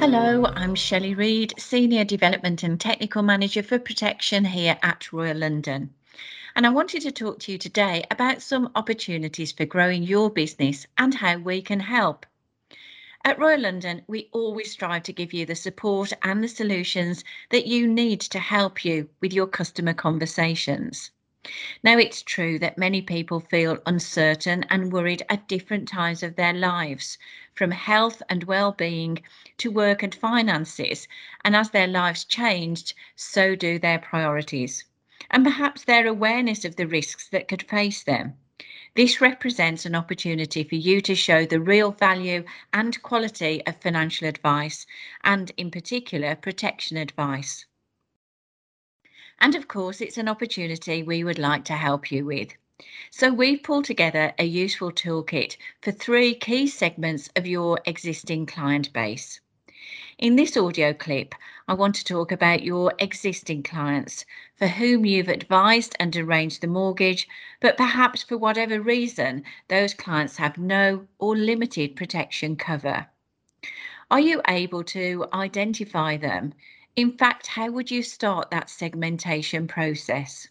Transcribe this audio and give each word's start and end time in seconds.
Hello, 0.00 0.46
I'm 0.46 0.74
Shelley 0.74 1.12
Reid, 1.12 1.52
Senior 1.58 2.04
Development 2.04 2.62
and 2.62 2.80
Technical 2.80 3.22
Manager 3.22 3.62
for 3.62 3.78
Protection 3.78 4.46
here 4.46 4.78
at 4.82 5.12
Royal 5.12 5.36
London. 5.36 5.92
And 6.56 6.66
I 6.66 6.70
wanted 6.70 7.02
to 7.02 7.12
talk 7.12 7.38
to 7.40 7.52
you 7.52 7.58
today 7.58 8.06
about 8.10 8.40
some 8.40 8.70
opportunities 8.74 9.52
for 9.52 9.66
growing 9.66 10.02
your 10.02 10.30
business 10.30 10.86
and 10.96 11.14
how 11.14 11.36
we 11.36 11.60
can 11.60 11.80
help. 11.80 12.24
At 13.26 13.38
Royal 13.38 13.60
London, 13.60 14.00
we 14.06 14.30
always 14.32 14.72
strive 14.72 15.02
to 15.02 15.12
give 15.12 15.34
you 15.34 15.44
the 15.44 15.54
support 15.54 16.14
and 16.22 16.42
the 16.42 16.48
solutions 16.48 17.22
that 17.50 17.66
you 17.66 17.86
need 17.86 18.22
to 18.22 18.38
help 18.38 18.86
you 18.86 19.10
with 19.20 19.34
your 19.34 19.48
customer 19.48 19.92
conversations. 19.92 21.10
Now, 21.82 21.96
it's 21.96 22.22
true 22.22 22.58
that 22.58 22.76
many 22.76 23.00
people 23.00 23.40
feel 23.40 23.78
uncertain 23.86 24.64
and 24.68 24.92
worried 24.92 25.22
at 25.30 25.48
different 25.48 25.88
times 25.88 26.22
of 26.22 26.36
their 26.36 26.52
lives, 26.52 27.16
from 27.54 27.70
health 27.70 28.22
and 28.28 28.44
well-being 28.44 29.22
to 29.58 29.70
work 29.70 30.02
and 30.02 30.14
finances. 30.14 31.08
And 31.44 31.56
as 31.56 31.70
their 31.70 31.86
lives 31.86 32.24
changed, 32.24 32.94
so 33.16 33.54
do 33.54 33.78
their 33.78 33.98
priorities 33.98 34.84
and 35.30 35.44
perhaps 35.44 35.84
their 35.84 36.06
awareness 36.06 36.64
of 36.64 36.76
the 36.76 36.86
risks 36.86 37.28
that 37.28 37.48
could 37.48 37.62
face 37.62 38.02
them. 38.02 38.34
This 38.94 39.20
represents 39.20 39.86
an 39.86 39.94
opportunity 39.94 40.64
for 40.64 40.74
you 40.74 41.00
to 41.02 41.14
show 41.14 41.46
the 41.46 41.60
real 41.60 41.92
value 41.92 42.44
and 42.72 43.00
quality 43.02 43.64
of 43.66 43.80
financial 43.80 44.26
advice, 44.26 44.86
and 45.22 45.52
in 45.56 45.70
particular, 45.70 46.34
protection 46.34 46.96
advice. 46.96 47.64
And 49.40 49.54
of 49.54 49.68
course, 49.68 50.00
it's 50.00 50.18
an 50.18 50.28
opportunity 50.28 51.02
we 51.02 51.24
would 51.24 51.38
like 51.38 51.64
to 51.64 51.74
help 51.74 52.12
you 52.12 52.26
with. 52.26 52.54
So 53.10 53.32
we've 53.32 53.62
pulled 53.62 53.86
together 53.86 54.32
a 54.38 54.44
useful 54.44 54.92
toolkit 54.92 55.56
for 55.80 55.92
three 55.92 56.34
key 56.34 56.66
segments 56.66 57.30
of 57.36 57.46
your 57.46 57.80
existing 57.86 58.46
client 58.46 58.92
base. 58.92 59.40
In 60.18 60.36
this 60.36 60.56
audio 60.56 60.92
clip, 60.92 61.34
I 61.66 61.72
want 61.72 61.94
to 61.94 62.04
talk 62.04 62.30
about 62.30 62.62
your 62.62 62.92
existing 62.98 63.62
clients 63.62 64.26
for 64.56 64.66
whom 64.66 65.06
you've 65.06 65.28
advised 65.28 65.96
and 65.98 66.14
arranged 66.14 66.60
the 66.60 66.66
mortgage, 66.66 67.26
but 67.60 67.78
perhaps 67.78 68.22
for 68.22 68.36
whatever 68.36 68.80
reason, 68.80 69.44
those 69.68 69.94
clients 69.94 70.36
have 70.36 70.58
no 70.58 71.06
or 71.18 71.34
limited 71.34 71.96
protection 71.96 72.56
cover. 72.56 73.06
Are 74.10 74.20
you 74.20 74.42
able 74.48 74.84
to 74.84 75.26
identify 75.32 76.18
them 76.18 76.52
in 77.00 77.16
fact, 77.16 77.46
how 77.46 77.70
would 77.70 77.90
you 77.90 78.02
start 78.02 78.50
that 78.50 78.68
segmentation 78.68 79.66
process? 79.66 80.48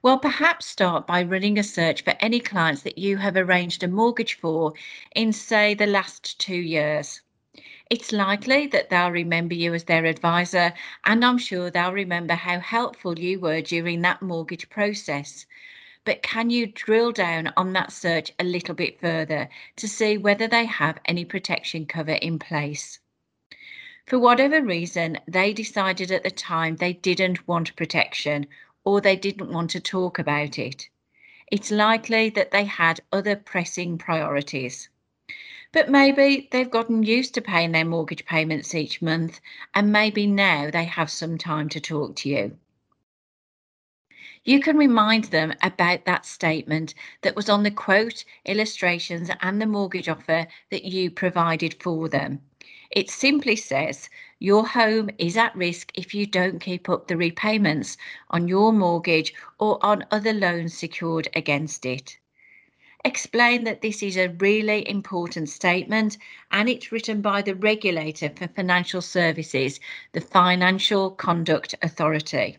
Well, 0.00 0.18
perhaps 0.18 0.64
start 0.64 1.06
by 1.06 1.22
running 1.22 1.58
a 1.58 1.62
search 1.62 2.02
for 2.02 2.14
any 2.18 2.40
clients 2.40 2.80
that 2.82 2.96
you 2.96 3.18
have 3.18 3.36
arranged 3.36 3.82
a 3.82 3.88
mortgage 3.88 4.38
for 4.38 4.72
in, 5.14 5.34
say, 5.34 5.74
the 5.74 5.86
last 5.86 6.40
two 6.40 6.56
years. 6.56 7.20
It's 7.90 8.10
likely 8.10 8.66
that 8.68 8.88
they'll 8.88 9.10
remember 9.10 9.54
you 9.54 9.74
as 9.74 9.84
their 9.84 10.06
advisor, 10.06 10.72
and 11.04 11.22
I'm 11.22 11.36
sure 11.36 11.70
they'll 11.70 11.92
remember 11.92 12.34
how 12.34 12.58
helpful 12.58 13.18
you 13.18 13.38
were 13.38 13.60
during 13.60 14.00
that 14.00 14.22
mortgage 14.22 14.70
process. 14.70 15.44
But 16.04 16.22
can 16.22 16.48
you 16.48 16.68
drill 16.68 17.12
down 17.12 17.52
on 17.54 17.74
that 17.74 17.92
search 17.92 18.32
a 18.38 18.44
little 18.44 18.74
bit 18.74 18.98
further 18.98 19.50
to 19.76 19.88
see 19.88 20.16
whether 20.16 20.48
they 20.48 20.64
have 20.64 20.98
any 21.04 21.26
protection 21.26 21.84
cover 21.84 22.12
in 22.12 22.38
place? 22.38 22.98
For 24.06 24.20
whatever 24.20 24.62
reason, 24.62 25.18
they 25.26 25.52
decided 25.52 26.12
at 26.12 26.22
the 26.22 26.30
time 26.30 26.76
they 26.76 26.92
didn't 26.92 27.48
want 27.48 27.74
protection 27.74 28.46
or 28.84 29.00
they 29.00 29.16
didn't 29.16 29.50
want 29.50 29.70
to 29.70 29.80
talk 29.80 30.20
about 30.20 30.60
it. 30.60 30.88
It's 31.50 31.72
likely 31.72 32.30
that 32.30 32.52
they 32.52 32.64
had 32.66 33.00
other 33.12 33.34
pressing 33.34 33.98
priorities. 33.98 34.88
But 35.72 35.90
maybe 35.90 36.48
they've 36.52 36.70
gotten 36.70 37.02
used 37.02 37.34
to 37.34 37.42
paying 37.42 37.72
their 37.72 37.84
mortgage 37.84 38.24
payments 38.24 38.76
each 38.76 39.02
month, 39.02 39.40
and 39.74 39.90
maybe 39.90 40.28
now 40.28 40.70
they 40.70 40.84
have 40.84 41.10
some 41.10 41.36
time 41.36 41.68
to 41.70 41.80
talk 41.80 42.14
to 42.16 42.28
you. 42.28 42.58
You 44.46 44.60
can 44.60 44.76
remind 44.76 45.24
them 45.24 45.54
about 45.60 46.04
that 46.04 46.24
statement 46.24 46.94
that 47.22 47.34
was 47.34 47.48
on 47.48 47.64
the 47.64 47.70
quote, 47.72 48.24
illustrations, 48.44 49.28
and 49.40 49.60
the 49.60 49.66
mortgage 49.66 50.08
offer 50.08 50.46
that 50.70 50.84
you 50.84 51.10
provided 51.10 51.82
for 51.82 52.08
them. 52.08 52.42
It 52.92 53.10
simply 53.10 53.56
says 53.56 54.08
your 54.38 54.64
home 54.68 55.10
is 55.18 55.36
at 55.36 55.56
risk 55.56 55.90
if 55.94 56.14
you 56.14 56.26
don't 56.26 56.60
keep 56.60 56.88
up 56.88 57.08
the 57.08 57.16
repayments 57.16 57.96
on 58.30 58.46
your 58.46 58.72
mortgage 58.72 59.34
or 59.58 59.84
on 59.84 60.06
other 60.12 60.32
loans 60.32 60.78
secured 60.78 61.26
against 61.34 61.84
it. 61.84 62.16
Explain 63.04 63.64
that 63.64 63.82
this 63.82 64.00
is 64.00 64.16
a 64.16 64.28
really 64.28 64.88
important 64.88 65.48
statement 65.48 66.18
and 66.52 66.68
it's 66.68 66.92
written 66.92 67.20
by 67.20 67.42
the 67.42 67.56
regulator 67.56 68.30
for 68.30 68.46
financial 68.46 69.02
services, 69.02 69.80
the 70.12 70.20
Financial 70.20 71.10
Conduct 71.10 71.74
Authority. 71.82 72.58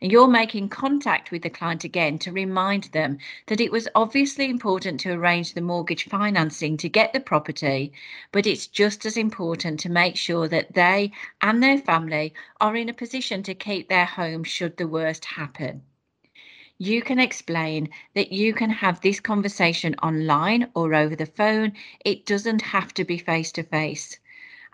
And 0.00 0.10
you're 0.10 0.26
making 0.26 0.68
contact 0.68 1.30
with 1.30 1.42
the 1.42 1.48
client 1.48 1.84
again 1.84 2.18
to 2.18 2.32
remind 2.32 2.84
them 2.86 3.18
that 3.46 3.60
it 3.60 3.70
was 3.70 3.86
obviously 3.94 4.50
important 4.50 4.98
to 5.00 5.12
arrange 5.12 5.54
the 5.54 5.60
mortgage 5.60 6.08
financing 6.08 6.76
to 6.78 6.88
get 6.88 7.12
the 7.12 7.20
property, 7.20 7.92
but 8.32 8.48
it's 8.48 8.66
just 8.66 9.06
as 9.06 9.16
important 9.16 9.78
to 9.78 9.88
make 9.88 10.16
sure 10.16 10.48
that 10.48 10.74
they 10.74 11.12
and 11.40 11.62
their 11.62 11.78
family 11.78 12.34
are 12.60 12.74
in 12.74 12.88
a 12.88 12.92
position 12.92 13.44
to 13.44 13.54
keep 13.54 13.88
their 13.88 14.06
home 14.06 14.42
should 14.42 14.76
the 14.76 14.88
worst 14.88 15.24
happen. 15.24 15.82
You 16.78 17.00
can 17.02 17.20
explain 17.20 17.90
that 18.14 18.32
you 18.32 18.54
can 18.54 18.70
have 18.70 19.00
this 19.02 19.20
conversation 19.20 19.94
online 20.02 20.68
or 20.74 20.94
over 20.94 21.14
the 21.14 21.26
phone. 21.26 21.74
It 22.04 22.26
doesn't 22.26 22.62
have 22.62 22.92
to 22.94 23.04
be 23.04 23.18
face 23.18 23.52
to 23.52 23.62
face. 23.62 24.18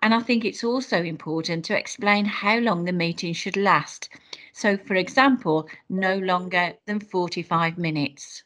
And 0.01 0.15
I 0.15 0.21
think 0.21 0.47
it's 0.47 0.65
also 0.65 1.03
important 1.03 1.67
to 1.67 1.79
explain 1.79 2.25
how 2.25 2.57
long 2.59 2.87
the 2.87 2.93
meeting 2.93 3.35
should 3.35 3.59
last. 3.59 4.09
So, 4.53 4.77
for 4.77 4.95
example, 4.95 5.69
no 5.89 6.17
longer 6.19 6.75
than 6.87 7.01
45 7.01 7.79
minutes. 7.79 8.45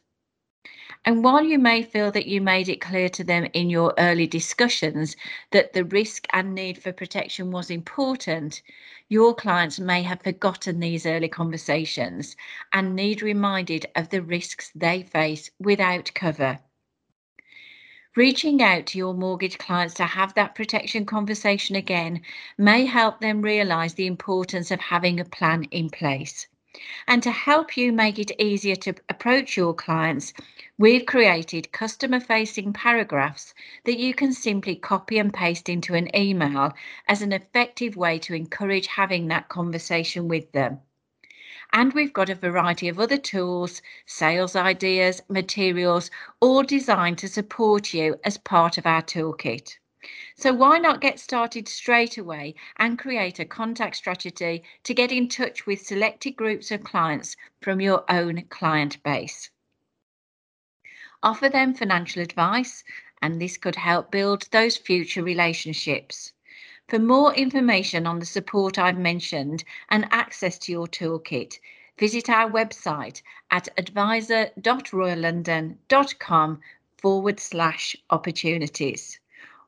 And 1.05 1.23
while 1.23 1.43
you 1.43 1.57
may 1.57 1.83
feel 1.83 2.11
that 2.11 2.27
you 2.27 2.41
made 2.41 2.67
it 2.67 2.81
clear 2.81 3.07
to 3.09 3.23
them 3.23 3.47
in 3.53 3.69
your 3.69 3.93
early 3.97 4.27
discussions 4.27 5.15
that 5.51 5.73
the 5.73 5.85
risk 5.85 6.27
and 6.33 6.53
need 6.53 6.81
for 6.81 6.91
protection 6.91 7.51
was 7.51 7.69
important, 7.69 8.61
your 9.07 9.33
clients 9.33 9.79
may 9.79 10.03
have 10.03 10.21
forgotten 10.21 10.79
these 10.79 11.05
early 11.05 11.29
conversations 11.29 12.35
and 12.73 12.95
need 12.95 13.21
reminded 13.21 13.85
of 13.95 14.09
the 14.09 14.21
risks 14.21 14.71
they 14.75 15.03
face 15.03 15.49
without 15.59 16.11
cover. 16.13 16.59
Reaching 18.15 18.61
out 18.61 18.85
to 18.87 18.97
your 18.97 19.13
mortgage 19.13 19.57
clients 19.57 19.93
to 19.95 20.05
have 20.05 20.33
that 20.35 20.55
protection 20.55 21.05
conversation 21.05 21.75
again 21.75 22.21
may 22.57 22.85
help 22.85 23.19
them 23.19 23.41
realise 23.41 23.93
the 23.95 24.07
importance 24.07 24.71
of 24.71 24.79
having 24.79 25.19
a 25.19 25.25
plan 25.25 25.65
in 25.65 25.89
place. 25.89 26.47
And 27.09 27.21
to 27.23 27.31
help 27.31 27.75
you 27.75 27.91
make 27.91 28.17
it 28.17 28.31
easier 28.39 28.77
to 28.77 28.95
approach 29.09 29.57
your 29.57 29.73
clients, 29.73 30.31
we've 30.77 31.05
created 31.05 31.73
customer 31.73 32.21
facing 32.21 32.71
paragraphs 32.71 33.53
that 33.83 33.99
you 33.99 34.13
can 34.13 34.31
simply 34.31 34.77
copy 34.77 35.17
and 35.17 35.33
paste 35.33 35.67
into 35.67 35.93
an 35.93 36.07
email 36.15 36.71
as 37.09 37.21
an 37.21 37.33
effective 37.33 37.97
way 37.97 38.17
to 38.19 38.33
encourage 38.33 38.87
having 38.87 39.27
that 39.27 39.49
conversation 39.49 40.29
with 40.29 40.49
them. 40.53 40.79
And 41.77 41.91
we've 41.91 42.13
got 42.13 42.29
a 42.29 42.35
variety 42.35 42.87
of 42.87 43.01
other 43.01 43.17
tools, 43.17 43.81
sales 44.05 44.55
ideas, 44.55 45.21
materials, 45.27 46.09
all 46.39 46.63
designed 46.63 47.17
to 47.17 47.27
support 47.27 47.93
you 47.93 48.15
as 48.23 48.37
part 48.37 48.77
of 48.77 48.85
our 48.85 49.01
toolkit. 49.01 49.77
So 50.37 50.53
why 50.53 50.77
not 50.77 51.01
get 51.01 51.19
started 51.19 51.67
straight 51.67 52.17
away 52.17 52.55
and 52.77 52.97
create 52.97 53.39
a 53.39 53.45
contact 53.45 53.97
strategy 53.97 54.63
to 54.85 54.93
get 54.93 55.11
in 55.11 55.27
touch 55.27 55.65
with 55.65 55.85
selected 55.85 56.37
groups 56.37 56.71
of 56.71 56.85
clients 56.85 57.35
from 57.61 57.81
your 57.81 58.05
own 58.09 58.43
client 58.43 59.03
base. 59.03 59.49
Offer 61.21 61.49
them 61.49 61.73
financial 61.73 62.21
advice, 62.21 62.85
and 63.21 63.41
this 63.41 63.57
could 63.57 63.75
help 63.75 64.11
build 64.11 64.47
those 64.51 64.77
future 64.77 65.23
relationships. 65.23 66.31
For 66.87 66.99
more 66.99 67.33
information 67.33 68.05
on 68.05 68.19
the 68.19 68.27
support 68.27 68.77
I've 68.77 68.99
mentioned 68.99 69.63
and 69.89 70.07
access 70.11 70.59
to 70.59 70.71
your 70.71 70.87
toolkit, 70.87 71.57
visit 71.97 72.29
our 72.29 72.47
website 72.47 73.23
at 73.49 73.67
advisor.royallondon.com 73.77 76.61
forward 76.97 77.39
slash 77.39 77.95
opportunities. 78.11 79.19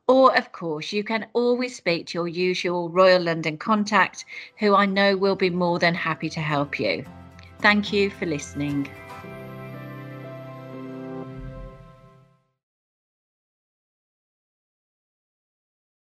Or, 0.08 0.38
of 0.38 0.52
course, 0.52 0.94
you 0.94 1.04
can 1.04 1.26
always 1.34 1.76
speak 1.76 2.06
to 2.08 2.20
your 2.20 2.28
usual 2.28 2.90
Royal 2.90 3.24
London 3.24 3.58
contact, 3.58 4.26
who 4.60 4.76
I 4.76 4.86
know 4.86 5.18
will 5.18 5.36
be 5.36 5.50
more 5.50 5.80
than 5.80 5.96
happy 5.96 6.30
to 6.30 6.40
help 6.40 6.80
you. 6.80 7.04
Thank 7.60 7.92
you 7.92 8.12
for 8.12 8.28
listening. 8.28 8.88